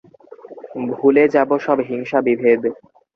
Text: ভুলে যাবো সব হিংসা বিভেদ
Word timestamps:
ভুলে 0.91 1.23
যাবো 1.27 1.55
সব 1.65 1.77
হিংসা 1.89 2.19
বিভেদ 2.21 2.61